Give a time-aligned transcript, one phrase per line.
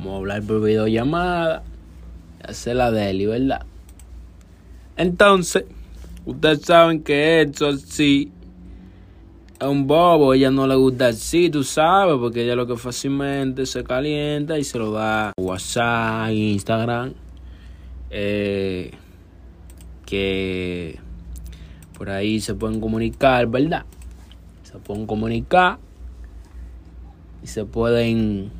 [0.00, 1.62] Vamos a hablar por videollamada.
[2.42, 3.66] Hacer la deli, ¿verdad?
[4.96, 5.64] Entonces,
[6.24, 8.32] ustedes saben que eso sí
[9.60, 10.32] es un bobo.
[10.32, 14.64] Ella no le gusta así, tú sabes, porque ella lo que fácilmente se calienta y
[14.64, 17.12] se lo da WhatsApp, Instagram.
[18.08, 18.92] Eh,
[20.06, 20.98] que
[21.98, 23.84] por ahí se pueden comunicar, ¿verdad?
[24.62, 25.78] Se pueden comunicar
[27.42, 28.59] y se pueden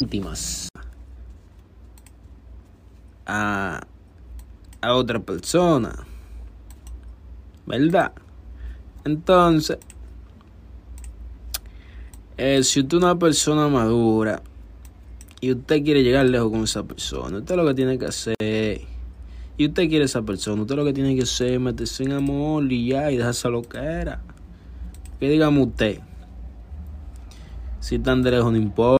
[0.00, 0.68] íntimas
[3.26, 3.80] a,
[4.80, 5.94] a otra persona.
[7.66, 8.12] ¿Verdad?
[9.04, 9.78] Entonces,
[12.36, 14.42] eh, si usted es una persona madura
[15.40, 18.80] y usted quiere llegar lejos con esa persona, usted lo que tiene que hacer,
[19.56, 22.70] y usted quiere esa persona, usted lo que tiene que hacer es meterse en amor
[22.72, 24.22] y ya, y dejarse lo que era.
[25.18, 26.00] Que digamos usted,
[27.78, 28.99] si tan lejos no importa.